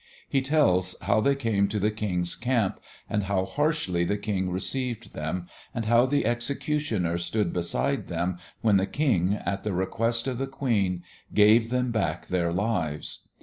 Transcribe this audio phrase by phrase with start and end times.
[0.27, 4.49] He tells how they came to the King's camp and of how harshly the King
[4.49, 10.25] received them and how the executioner stood beside them when the King, at the request
[10.25, 11.03] of the Queen,
[11.35, 13.27] gave them back their lives.